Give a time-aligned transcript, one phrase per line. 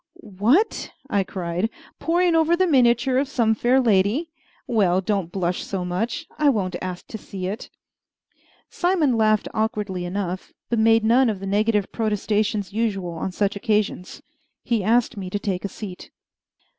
[0.39, 1.69] "What!" I cried,
[1.99, 4.31] "poring over the miniature of some fair lady?
[4.65, 7.69] Well, don't blush so much; I won't ask to see it."
[8.67, 14.23] Simon laughed awkwardly enough, but made none of the negative protestations usual on such occasions.
[14.63, 16.09] He asked me to take a seat.